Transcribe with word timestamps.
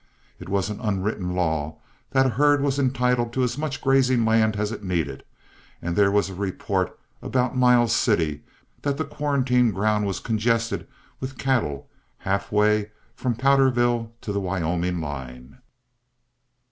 It 0.39 0.49
was 0.49 0.71
an 0.71 0.79
unwritten 0.79 1.35
law 1.35 1.75
that 2.09 2.25
a 2.25 2.29
herd 2.29 2.61
was 2.61 2.79
entitled 2.79 3.31
to 3.33 3.43
as 3.43 3.55
much 3.55 3.81
grazing 3.81 4.25
land 4.25 4.55
as 4.55 4.71
it 4.71 4.83
needed, 4.83 5.23
and 5.79 5.95
there 5.95 6.09
was 6.09 6.27
a 6.27 6.33
report 6.33 6.97
about 7.21 7.55
Miles 7.55 7.93
City 7.93 8.41
that 8.81 8.97
the 8.97 9.05
quarantine 9.05 9.69
ground 9.69 10.07
was 10.07 10.19
congested 10.19 10.87
with 11.19 11.37
cattle 11.37 11.87
halfway 12.17 12.89
from 13.13 13.35
Powderville 13.35 14.09
to 14.21 14.33
the 14.33 14.39
Wyoming 14.39 15.01
line. 15.01 15.59